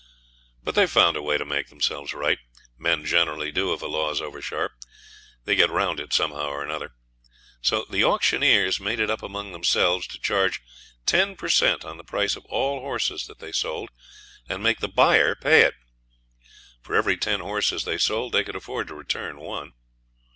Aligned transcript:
But 0.63 0.73
they 0.73 0.87
found 0.87 1.15
a 1.15 1.21
way 1.21 1.37
to 1.37 1.45
make 1.45 1.69
themselves 1.69 2.11
right. 2.11 2.39
Men 2.75 3.05
generally 3.05 3.51
do 3.51 3.71
if 3.71 3.83
a 3.83 3.85
law's 3.85 4.19
over 4.19 4.41
sharp; 4.41 4.71
they 5.45 5.55
get 5.55 5.69
round 5.69 5.99
it 5.99 6.11
somehow 6.11 6.47
or 6.47 6.67
other. 6.67 6.95
So 7.61 7.85
the 7.87 8.03
auctioneers 8.03 8.79
made 8.79 8.99
it 8.99 9.11
up 9.11 9.21
among 9.21 9.51
themselves 9.51 10.07
to 10.07 10.19
charge 10.19 10.59
ten 11.05 11.35
per 11.35 11.49
cent 11.49 11.85
on 11.85 11.97
the 11.97 12.03
price 12.03 12.35
of 12.35 12.45
all 12.45 12.79
horses 12.79 13.27
that 13.27 13.37
they 13.37 13.51
sold, 13.51 13.91
and 14.49 14.63
make 14.63 14.79
the 14.79 14.87
buyer 14.89 15.35
pay 15.35 15.61
it. 15.61 15.75
For 16.81 16.95
every 16.95 17.15
ten 17.15 17.39
horses 17.39 17.83
they 17.83 17.99
sold 17.99 18.31
they 18.31 18.43
could 18.43 18.55
afford 18.55 18.87
to 18.87 18.95
return 18.95 19.37
one. 19.37 19.73